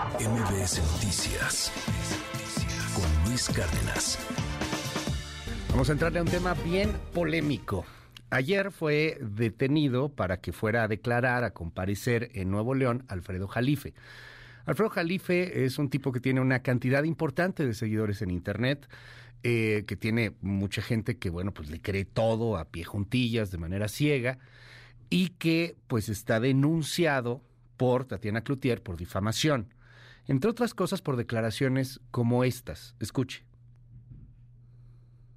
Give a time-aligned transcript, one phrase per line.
[0.00, 1.70] MBS Noticias
[2.94, 4.18] con Luis Cárdenas.
[5.68, 7.84] Vamos a entrarle a un tema bien polémico.
[8.30, 13.92] Ayer fue detenido para que fuera a declarar, a comparecer en Nuevo León, Alfredo Jalife.
[14.64, 18.88] Alfredo Jalife es un tipo que tiene una cantidad importante de seguidores en Internet,
[19.42, 23.58] eh, que tiene mucha gente que, bueno, pues le cree todo a pie juntillas, de
[23.58, 24.38] manera ciega,
[25.10, 27.42] y que pues está denunciado
[27.76, 29.68] por Tatiana Cloutier por difamación.
[30.26, 32.94] Entre otras cosas por declaraciones como estas.
[33.00, 33.44] Escuche.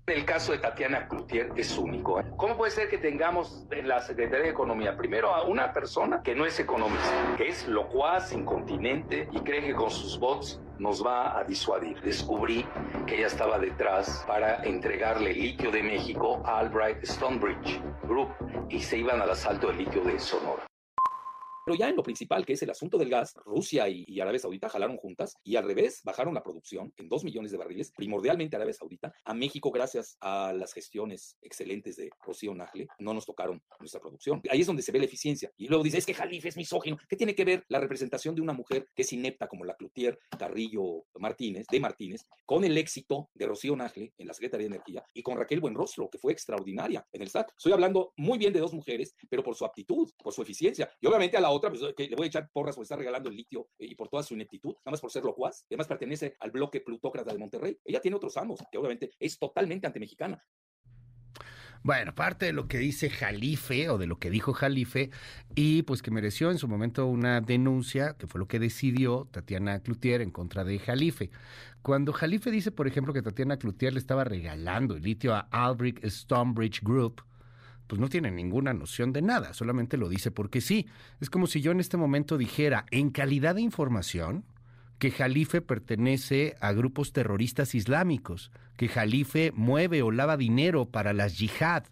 [0.06, 2.20] El caso de Tatiana Cloutier es único.
[2.20, 2.26] ¿eh?
[2.36, 6.36] ¿Cómo puede ser que tengamos en la Secretaría de Economía primero a una persona que
[6.36, 11.40] no es economista, que es locuaz, incontinente y cree que con sus bots nos va
[11.40, 12.02] a disuadir?
[12.02, 12.66] Descubrí
[13.08, 18.28] que ella estaba detrás para entregarle litio de México a Albright Stonebridge Group
[18.68, 20.68] y se iban al asalto del litio de Sonora.
[21.66, 24.70] Pero ya en lo principal, que es el asunto del gas, Rusia y, Arabia Saudita
[24.70, 28.74] jalaron juntas y al revés bajaron la producción en dos millones de barriles, primordialmente Arabia
[28.74, 29.14] Saudita.
[29.24, 34.42] A México, gracias a las gestiones excelentes de Rocío Nagle, no nos tocaron nuestra producción.
[34.50, 35.52] Ahí es donde se ve la eficiencia.
[35.58, 36.98] Y luego dice, es que Jalife es misógino.
[37.08, 40.20] ¿Qué tiene que ver la representación de una mujer que es inepta como la Cloutier
[40.38, 45.04] Carrillo Martínez, de Martínez, con el éxito de Rocío Nagle en la Secretaría de Energía
[45.14, 47.52] y con Raquel Buenrostro, que fue extraordinaria en el SAT?
[47.58, 50.90] Estoy hablando muy bien de dos mujeres, pero por su aptitud, por su eficiencia.
[51.00, 53.30] Y obviamente a la otra, pues, que le voy a echar porras por estar regalando
[53.30, 55.66] el litio eh, y por toda su ineptitud, nada más por ser locuaz.
[55.70, 57.80] Además pertenece al bloque plutócrata de Monterrey.
[57.84, 60.44] Ella tiene otros amos, que obviamente es totalmente antimexicana.
[61.86, 65.10] Bueno, parte de lo que dice Jalife o de lo que dijo Jalife
[65.54, 69.82] y pues que mereció en su momento una denuncia, que fue lo que decidió Tatiana
[69.82, 71.30] Cloutier en contra de Jalife.
[71.82, 76.06] Cuando Jalife dice, por ejemplo, que Tatiana Cloutier le estaba regalando el litio a Albrecht
[76.06, 77.22] Stonebridge Group,
[77.88, 80.88] pues no tiene ninguna noción de nada, solamente lo dice porque sí.
[81.20, 84.46] Es como si yo en este momento dijera, en calidad de información,
[85.00, 91.38] que Jalife pertenece a grupos terroristas islámicos, que Jalife mueve o lava dinero para las
[91.38, 91.84] yihad,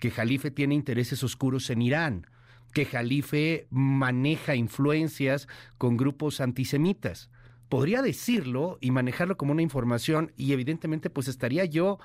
[0.00, 2.26] que Jalife tiene intereses oscuros en Irán,
[2.72, 5.48] que Jalife maneja influencias
[5.78, 7.30] con grupos antisemitas.
[7.68, 11.98] Podría decirlo y manejarlo como una información y evidentemente pues estaría yo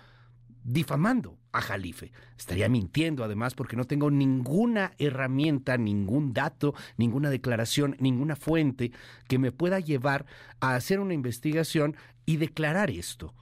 [0.63, 2.11] difamando a Jalife.
[2.37, 8.91] Estaría mintiendo además porque no tengo ninguna herramienta, ningún dato, ninguna declaración, ninguna fuente
[9.27, 10.25] que me pueda llevar
[10.59, 11.95] a hacer una investigación
[12.25, 13.33] y declarar esto.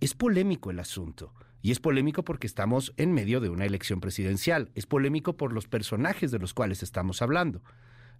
[0.00, 1.32] Es polémico el asunto.
[1.60, 4.70] Y es polémico porque estamos en medio de una elección presidencial.
[4.74, 7.62] Es polémico por los personajes de los cuales estamos hablando.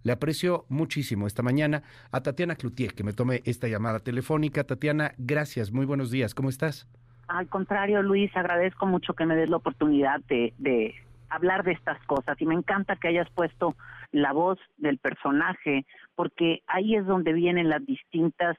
[0.03, 4.65] Le aprecio muchísimo esta mañana a Tatiana Cloutier que me tome esta llamada telefónica.
[4.65, 5.71] Tatiana, gracias.
[5.71, 6.33] Muy buenos días.
[6.33, 6.87] ¿Cómo estás?
[7.29, 10.95] Al contrario, Luis, agradezco mucho que me des la oportunidad de, de
[11.29, 13.75] hablar de estas cosas y me encanta que hayas puesto
[14.11, 15.85] la voz del personaje
[16.15, 18.57] porque ahí es donde vienen las distintas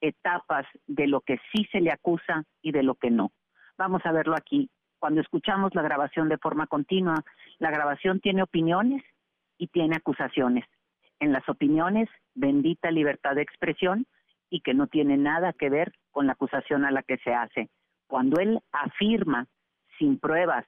[0.00, 3.30] etapas de lo que sí se le acusa y de lo que no.
[3.78, 4.68] Vamos a verlo aquí.
[4.98, 7.22] Cuando escuchamos la grabación de forma continua,
[7.60, 9.04] la grabación tiene opiniones
[9.58, 10.64] y tiene acusaciones.
[11.20, 14.06] En las opiniones, bendita libertad de expresión
[14.50, 17.70] y que no tiene nada que ver con la acusación a la que se hace
[18.08, 19.46] cuando él afirma
[19.98, 20.66] sin pruebas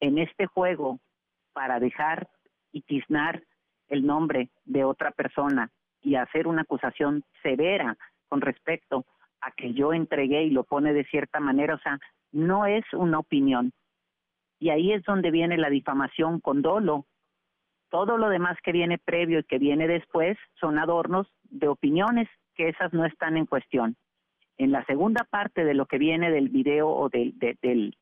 [0.00, 0.98] en este juego
[1.54, 2.28] para dejar
[2.72, 3.42] y tiznar
[3.88, 5.70] el nombre de otra persona
[6.02, 7.96] y hacer una acusación severa
[8.28, 9.06] con respecto
[9.40, 11.98] a que yo entregué y lo pone de cierta manera, o sea,
[12.32, 13.72] no es una opinión.
[14.58, 17.06] Y ahí es donde viene la difamación con dolo.
[17.90, 22.68] Todo lo demás que viene previo y que viene después son adornos de opiniones que
[22.68, 23.96] esas no están en cuestión.
[24.58, 27.96] En la segunda parte de lo que viene del video o del, del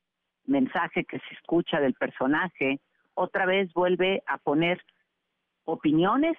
[0.45, 2.81] mensaje que se escucha del personaje,
[3.15, 4.83] otra vez vuelve a poner
[5.65, 6.37] opiniones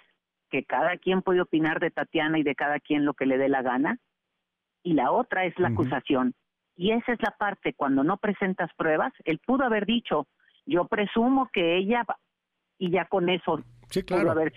[0.49, 3.47] que cada quien puede opinar de Tatiana y de cada quien lo que le dé
[3.49, 3.97] la gana,
[4.83, 6.33] y la otra es la acusación.
[6.75, 10.27] Y esa es la parte, cuando no presentas pruebas, él pudo haber dicho,
[10.65, 12.05] yo presumo que ella,
[12.77, 14.23] y ya con eso sí, claro.
[14.23, 14.51] pudo haber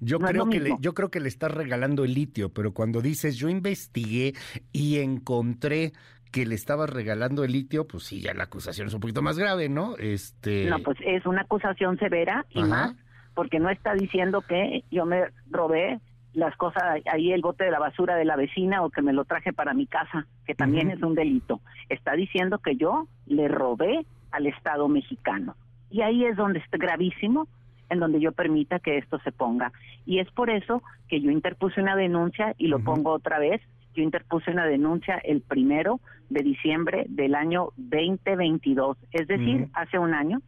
[0.00, 3.36] yo, creo que le, yo creo que le estás regalando el litio, pero cuando dices
[3.36, 4.34] yo investigué
[4.72, 5.92] y encontré
[6.32, 9.38] que le estabas regalando el litio, pues sí, ya la acusación es un poquito más
[9.38, 9.96] grave, ¿no?
[9.96, 10.68] Este...
[10.68, 12.94] No, pues es una acusación severa y más,
[13.34, 16.00] porque no está diciendo que yo me robé
[16.34, 19.24] las cosas ahí el bote de la basura de la vecina o que me lo
[19.24, 21.60] traje para mi casa, que también es un delito.
[21.88, 25.56] Está diciendo que yo le robé al Estado mexicano.
[25.90, 27.48] Y ahí es donde es gravísimo
[27.90, 29.72] en donde yo permita que esto se ponga.
[30.04, 33.60] Y es por eso que yo interpuse una denuncia y lo pongo otra vez.
[33.94, 40.12] Yo interpuse una denuncia el primero de diciembre del año 2022, es decir, hace un
[40.12, 40.42] año,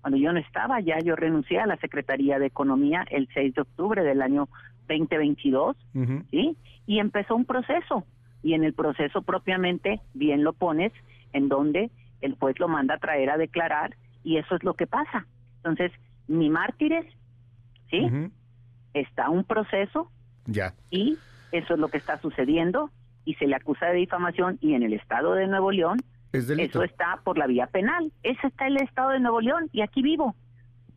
[0.00, 3.60] cuando yo no estaba, ya yo renuncié a la Secretaría de Economía el 6 de
[3.60, 4.48] octubre del año
[4.88, 5.76] 2022,
[6.30, 6.56] ¿sí?
[6.86, 8.04] y empezó un proceso.
[8.42, 10.92] Y en el proceso propiamente, bien lo pones,
[11.32, 14.86] en donde el juez lo manda a traer a declarar y eso es lo que
[14.86, 15.26] pasa.
[15.56, 15.92] Entonces,
[16.28, 17.06] mi mártires,
[17.90, 18.30] ¿sí?
[18.94, 20.10] Está un proceso
[20.46, 20.74] ya.
[20.90, 21.18] y
[21.52, 22.90] eso es lo que está sucediendo
[23.24, 25.98] y se le acusa de difamación y en el estado de Nuevo León
[26.32, 28.12] eso está por la vía penal.
[28.22, 30.36] Ese está el estado de Nuevo León y aquí vivo.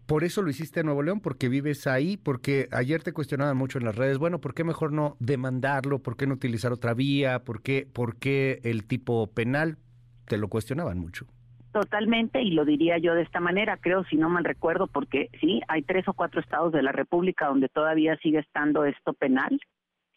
[0.05, 3.77] Por eso lo hiciste en Nuevo León, porque vives ahí, porque ayer te cuestionaban mucho
[3.77, 5.99] en las redes, bueno, ¿por qué mejor no demandarlo?
[5.99, 7.45] ¿Por qué no utilizar otra vía?
[7.45, 9.77] ¿Por qué, por qué el tipo penal?
[10.25, 11.27] Te lo cuestionaban mucho.
[11.71, 15.61] Totalmente, y lo diría yo de esta manera, creo, si no mal recuerdo, porque sí,
[15.69, 19.57] hay tres o cuatro estados de la República donde todavía sigue estando esto penal,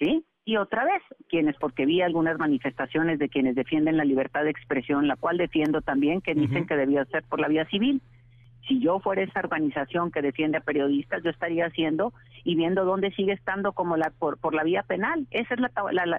[0.00, 0.24] ¿sí?
[0.44, 5.06] Y otra vez, quienes, porque vi algunas manifestaciones de quienes defienden la libertad de expresión,
[5.06, 8.02] la cual defiendo también, que dicen que debía ser por la vía civil.
[8.68, 12.12] Si yo fuera esa organización que defiende a periodistas, yo estaría haciendo
[12.44, 15.26] y viendo dónde sigue estando como la por, por la vía penal.
[15.30, 15.70] Esa es la,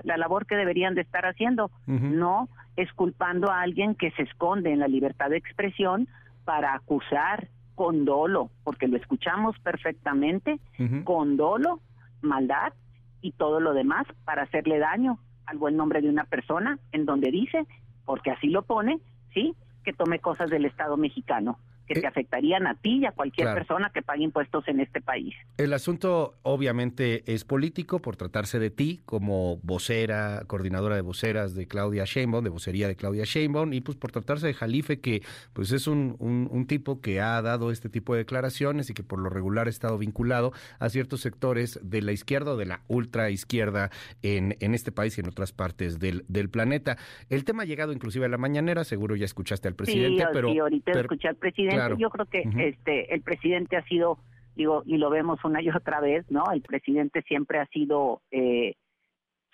[0.04, 4.80] la, labor que deberían de estar haciendo, no esculpando a alguien que se esconde en
[4.80, 6.08] la libertad de expresión
[6.44, 10.60] para acusar con dolo, porque lo escuchamos perfectamente,
[11.04, 11.80] con dolo,
[12.22, 12.74] maldad
[13.22, 17.30] y todo lo demás para hacerle daño al buen nombre de una persona en donde
[17.30, 17.66] dice,
[18.06, 19.00] porque así lo pone,
[19.34, 23.12] sí, que tome cosas del Estado mexicano que te eh, afectarían a ti y a
[23.12, 25.36] cualquier persona que pague impuestos en este país.
[25.58, 31.68] El asunto obviamente es político por tratarse de ti como vocera, coordinadora de voceras de
[31.68, 35.22] Claudia Sheinbaum, de vocería de Claudia Sheinbaum, y pues por tratarse de Jalife, que
[35.54, 39.20] pues es un, un, tipo que ha dado este tipo de declaraciones y que por
[39.20, 43.30] lo regular ha estado vinculado a ciertos sectores de la izquierda o de la ultra
[43.30, 43.92] izquierda
[44.24, 46.98] en, en este país y en otras partes del, del planeta.
[47.30, 50.52] El tema ha llegado inclusive a la mañanera, seguro ya escuchaste al presidente, sí, pero...
[50.52, 54.20] Sí, ahorita escuché al presidente yo creo que este el presidente ha sido,
[54.56, 56.52] digo, y lo vemos una y otra vez, ¿no?
[56.52, 58.76] El presidente siempre ha sido eh,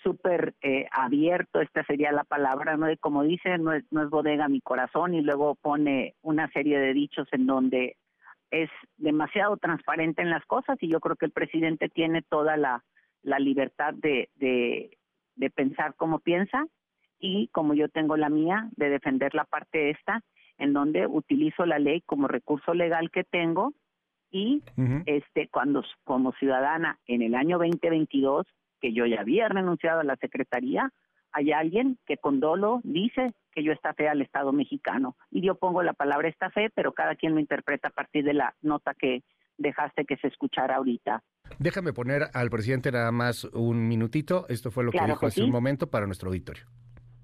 [0.03, 2.91] súper eh, abierto, esta sería la palabra, ¿no?
[2.91, 6.79] Y como dice, no es, no es bodega mi corazón, y luego pone una serie
[6.79, 7.97] de dichos en donde
[8.49, 12.83] es demasiado transparente en las cosas, y yo creo que el presidente tiene toda la,
[13.21, 14.97] la libertad de, de,
[15.35, 16.65] de pensar como piensa,
[17.19, 20.23] y como yo tengo la mía, de defender la parte esta,
[20.61, 23.73] en donde utilizo la ley como recurso legal que tengo
[24.29, 24.63] y
[25.07, 28.45] este cuando como ciudadana en el año 2022
[28.79, 30.91] que yo ya había renunciado a la secretaría
[31.31, 35.81] hay alguien que con dolo dice que yo fe al Estado mexicano y yo pongo
[35.81, 39.23] la palabra esta fe pero cada quien lo interpreta a partir de la nota que
[39.57, 41.23] dejaste que se escuchara ahorita.
[41.59, 44.45] Déjame poner al presidente nada más un minutito.
[44.49, 46.65] Esto fue lo que dijo hace un momento para nuestro auditorio.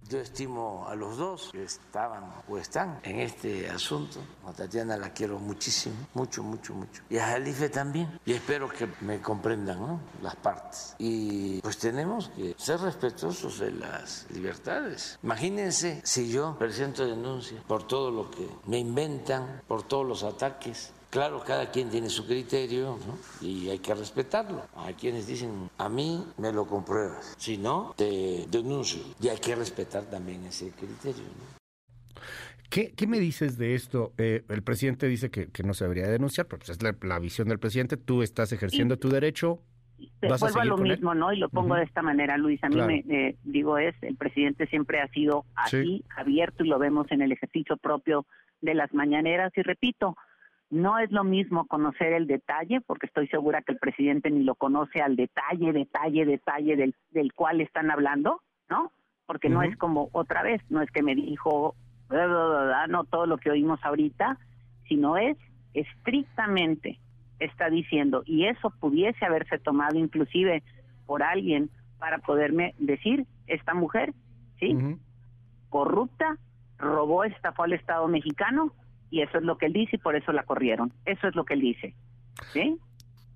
[0.10, 4.22] Yo estimo a los dos que estaban o están en este asunto.
[4.46, 7.04] A Tatiana la quiero muchísimo, mucho, mucho, mucho.
[7.10, 8.18] Y a Jalife también.
[8.26, 10.00] Y espero que me comprendan ¿no?
[10.22, 10.96] las partes.
[10.98, 15.20] Y pues tenemos que ser respetuosos de las libertades.
[15.24, 20.94] Imagínense si yo presento denuncia por todo lo que me inventan, por todos los ataques
[21.10, 22.98] Claro, cada quien tiene su criterio
[23.42, 24.64] y hay que respetarlo.
[24.76, 29.02] Hay quienes dicen, a mí me lo compruebas, si no, te denuncio.
[29.22, 31.24] Y hay que respetar también ese criterio.
[32.70, 34.12] ¿Qué, me dices de esto?
[34.18, 37.60] Eh, el presidente dice que, no se debería denunciar, pero pues es la, visión del
[37.60, 37.96] presidente.
[37.96, 39.62] Tú estás ejerciendo tu derecho.
[40.22, 41.32] ¿Vas vuelvo a, lo mismo, ¿no?
[41.32, 42.62] Y lo pongo de esta manera, Luis.
[42.64, 46.78] A mí me eh, digo es, el presidente siempre ha sido así, abierto, y lo
[46.78, 48.26] vemos en el ejercicio propio
[48.62, 49.54] de las mañaneras.
[49.56, 50.16] Y repito,
[50.70, 54.56] no es lo mismo conocer el detalle, porque estoy segura que el presidente ni lo
[54.56, 58.92] conoce al detalle, detalle, detalle del, del cual están hablando, ¿no?
[59.26, 61.76] Porque no es como otra vez, no es que me dijo,
[62.90, 64.38] no todo lo que oímos ahorita,
[64.88, 65.38] sino es
[65.74, 67.00] estrictamente
[67.40, 70.64] está diciendo, y eso pudiese haberse tomado inclusive
[71.06, 71.70] por alguien
[72.00, 74.14] para poderme decir, esta mujer,
[74.60, 74.76] ¿sí?
[75.70, 76.38] Corrupta,
[76.78, 78.72] robó, estafó al Estado mexicano,
[79.10, 80.94] y eso es lo que él dice y por eso la corrieron.
[81.06, 81.96] Eso es lo que él dice.
[82.54, 82.78] ¿Sí?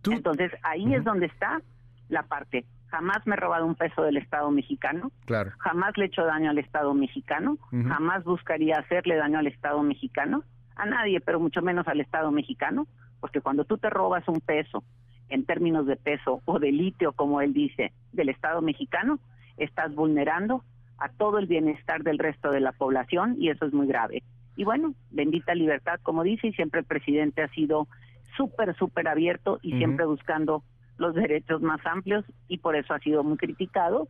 [0.09, 1.61] Entonces ahí es donde está
[2.09, 2.65] la parte.
[2.87, 5.11] Jamás me he robado un peso del Estado mexicano.
[5.25, 5.51] Claro.
[5.59, 7.57] Jamás le he hecho daño al Estado mexicano.
[7.71, 10.43] Jamás buscaría hacerle daño al Estado mexicano.
[10.75, 12.87] A nadie, pero mucho menos al Estado mexicano.
[13.21, 14.83] Porque cuando tú te robas un peso,
[15.29, 19.19] en términos de peso o de litio, como él dice, del Estado mexicano,
[19.57, 20.63] estás vulnerando
[20.97, 24.23] a todo el bienestar del resto de la población y eso es muy grave.
[24.61, 27.87] Y bueno, bendita libertad, como dice, y siempre el presidente ha sido
[28.37, 30.63] súper, súper abierto y siempre buscando
[30.99, 34.07] los derechos más amplios y por eso ha sido muy criticado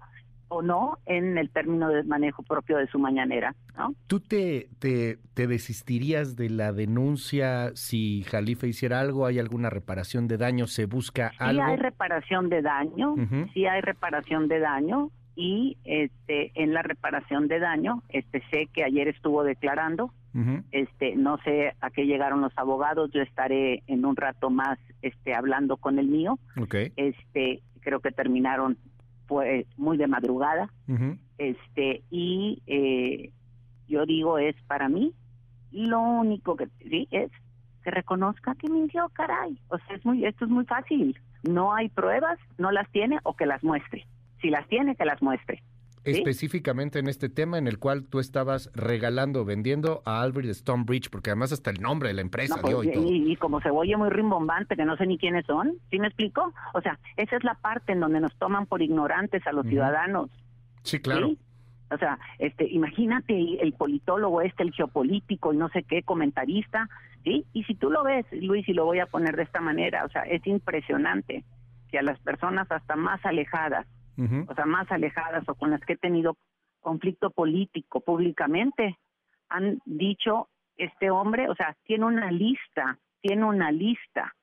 [0.50, 3.56] o no en el término de manejo propio de su mañanera.
[3.78, 3.96] ¿no?
[4.08, 9.26] ¿Tú te, te, desistirías de la denuncia si Jalife hiciera algo?
[9.26, 10.68] ¿Hay alguna reparación de daño?
[10.68, 11.64] ¿Se busca algo?
[11.64, 13.16] Sí hay reparación de daño,
[13.54, 18.84] sí hay reparación de daño, y este en la reparación de daño, este sé que
[18.84, 20.14] ayer estuvo declarando,
[20.72, 25.34] Este no sé a qué llegaron los abogados, yo estaré en un rato más este
[25.34, 26.76] hablando con el mío, Ok.
[26.96, 28.78] este creo que terminaron
[29.28, 30.70] fue muy de madrugada,
[31.38, 33.32] este y eh,
[33.88, 35.14] yo digo es para mí
[35.72, 37.32] lo único que sí es
[37.84, 39.58] que reconozca que mintió caray.
[39.70, 41.18] O sea es muy esto es muy fácil.
[41.44, 44.06] No hay pruebas no las tiene o que las muestre.
[44.42, 45.62] Si las tiene que las muestre
[46.04, 46.12] ¿Sí?
[46.12, 51.30] Específicamente en este tema en el cual tú estabas regalando, vendiendo a Albert Stonebridge, porque
[51.30, 53.12] además hasta el nombre de la empresa No, pues, dio y todo.
[53.12, 56.08] y, y como se oye muy rimbombante que no sé ni quiénes son ¿sí me
[56.08, 56.54] explico?
[56.74, 60.30] o sea esa es la parte en donde nos toman por ignorantes a los ciudadanos
[60.84, 61.28] Sí, claro.
[61.28, 61.38] ¿sí?
[61.94, 66.88] O sea, este, imagínate el politólogo este, el geopolítico y no sé qué, comentarista,
[67.26, 67.46] ¿sí?
[67.54, 70.10] Y si tú lo ves, Luis, y lo voy a poner de esta manera, o
[70.10, 71.44] sea, es impresionante
[71.92, 73.86] que a las personas hasta más alejadas,
[74.18, 76.38] O sea, más alejadas o con las que he tenido
[76.80, 78.98] conflicto político públicamente,
[79.50, 84.36] han dicho, este hombre, o sea, tiene una lista, tiene una lista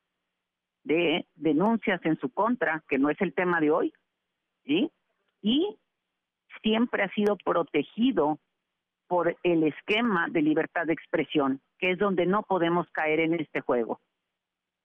[0.84, 3.92] de denuncias en su contra, que no es el tema de hoy.
[4.64, 5.78] Y
[6.62, 8.38] siempre ha sido protegido
[9.06, 13.60] por el esquema de libertad de expresión, que es donde no podemos caer en este
[13.60, 14.00] juego.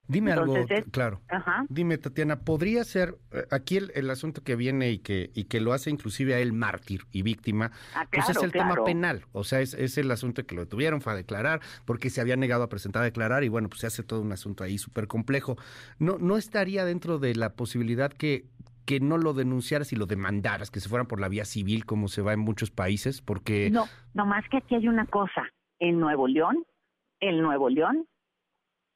[0.06, 1.20] Dime algo, es- claro.
[1.28, 1.64] Ajá.
[1.68, 5.60] Dime, Tatiana, ¿podría ser eh, aquí el, el asunto que viene y que, y que
[5.60, 7.70] lo hace inclusive a él mártir y víctima?
[7.94, 10.66] Ah, Pues es claro, el tema penal, o sea, es, es el asunto que lo
[10.68, 13.80] tuvieron, fue a declarar, porque se había negado a presentar a declarar y bueno, pues
[13.80, 15.56] se hace todo un asunto ahí súper complejo.
[15.98, 18.44] ¿No, ¿No estaría dentro de la posibilidad que,
[18.84, 22.08] que no lo denunciaras y lo demandaras, que se fueran por la vía civil como
[22.08, 23.22] se va en muchos países?
[23.22, 23.70] Porque...
[23.70, 25.44] No, nomás que aquí hay una cosa.
[25.78, 26.64] En Nuevo León,
[27.20, 28.06] en Nuevo León,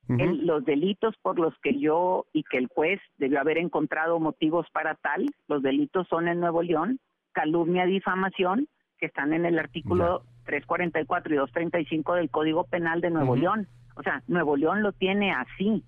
[0.08, 4.66] El- los delitos por los que yo y que el juez debió haber encontrado motivos
[4.72, 6.98] para tal, los delitos son en Nuevo León,
[7.32, 13.36] calumnia, difamación, que están en el artículo 344 y 235 del Código Penal de Nuevo.
[13.36, 13.68] León.
[13.96, 15.84] O sea, Nuevo León lo tiene así.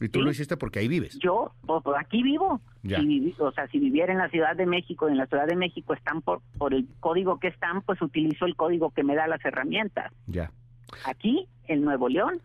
[0.00, 0.24] y tú ¿sí?
[0.24, 1.18] lo hiciste porque ahí vives.
[1.18, 2.60] Yo, pues, pues, aquí vivo.
[2.84, 5.92] Si o sea, si viviera en la Ciudad de México en la Ciudad de México
[5.94, 9.44] están por, por el código que están, pues utilizo el código que me da las
[9.44, 10.12] herramientas.
[10.26, 10.52] Ya.
[11.04, 12.40] Aquí, en Nuevo León,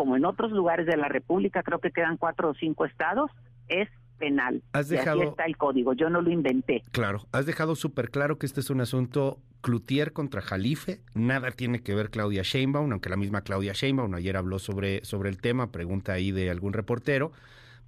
[0.00, 3.30] como en otros lugares de la República, creo que quedan cuatro o cinco estados,
[3.68, 3.86] es
[4.18, 4.62] penal.
[4.72, 6.82] Has Y así dejado- está el código, yo no lo inventé.
[6.90, 11.82] Claro, has dejado súper claro que este es un asunto Cloutier contra Jalife, nada tiene
[11.82, 15.70] que ver Claudia Sheinbaum, aunque la misma Claudia Sheinbaum ayer habló sobre, sobre el tema,
[15.70, 17.32] pregunta ahí de algún reportero.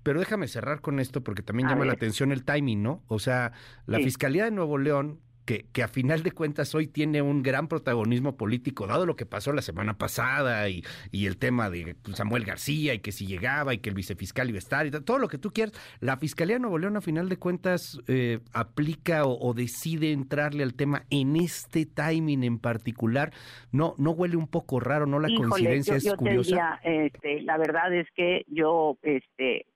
[0.03, 3.03] Pero déjame cerrar con esto porque también A llama la atención el timing, ¿no?
[3.07, 3.53] O sea,
[3.87, 4.05] la Sí.
[4.05, 8.37] Fiscalía de Nuevo León, que, que a final de cuentas hoy tiene un gran protagonismo
[8.37, 12.45] político, dado lo que pasó la semana pasada y, y el tema de pues, Samuel
[12.45, 15.29] García y que si llegaba y que el vicefiscal iba a estar y todo lo
[15.29, 19.39] que tú quieras, la Fiscalía de Nuevo León a final de cuentas eh, aplica o,
[19.39, 23.33] o decide entrarle al tema en este timing en particular.
[23.71, 25.07] ¿No, no huele un poco raro?
[25.07, 26.49] ¿No la Híjole, coincidencia yo, es yo curiosa?
[26.49, 29.67] diría, este, la verdad es que yo, este,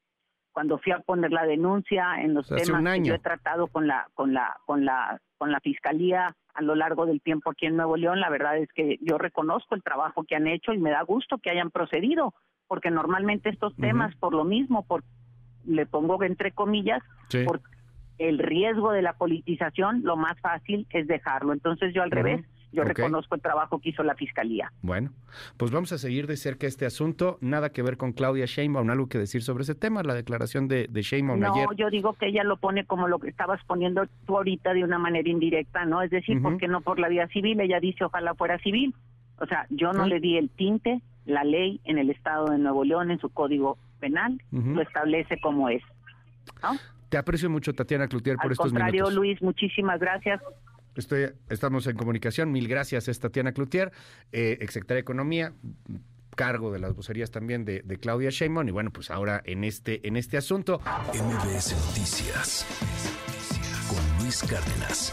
[0.56, 4.08] cuando fui a poner la denuncia en los temas que yo he tratado con la,
[4.14, 7.98] con la, con la, con la fiscalía a lo largo del tiempo aquí en Nuevo
[7.98, 11.02] León, la verdad es que yo reconozco el trabajo que han hecho y me da
[11.02, 12.32] gusto que hayan procedido,
[12.68, 15.04] porque normalmente estos temas, por lo mismo, por
[15.66, 17.44] le pongo entre comillas, Sí.
[17.44, 17.60] por
[18.16, 21.52] el riesgo de la politización, lo más fácil es dejarlo.
[21.52, 22.46] Entonces yo al revés,
[22.76, 24.72] yo reconozco el trabajo que hizo la fiscalía.
[24.82, 25.10] Bueno,
[25.56, 27.38] pues vamos a seguir de cerca este asunto.
[27.40, 30.86] Nada que ver con Claudia Sheinbaum, algo que decir sobre ese tema, la declaración de,
[30.88, 31.66] de Sheinbaum No, ayer.
[31.76, 34.98] yo digo que ella lo pone como lo que estabas poniendo tú ahorita de una
[34.98, 36.02] manera indirecta, ¿no?
[36.02, 36.42] Es decir, Ujú.
[36.50, 37.60] ¿por qué no por la vía civil?
[37.60, 38.94] Ella dice, ojalá fuera civil.
[39.38, 42.84] O sea, yo no le di el tinte, la ley en el estado de Nuevo
[42.84, 45.82] León, en su código penal, lo establece como es.
[46.62, 46.70] ¿no?
[47.08, 49.14] Te aprecio mucho, Tatiana Cloutier, por Al estos contrario, minutos.
[49.14, 50.40] Luis, muchísimas gracias.
[50.96, 52.50] Estoy, estamos en comunicación.
[52.50, 53.92] Mil gracias, es Tatiana Cloutier,
[54.32, 55.52] eh, exsecretaria de Economía,
[56.34, 58.68] cargo de las vocerías también de, Claudia Sheinbaum.
[58.68, 60.80] Y bueno, pues ahora en este, en este asunto.
[61.12, 62.66] MBS Noticias
[63.88, 65.12] con Luis Cárdenas.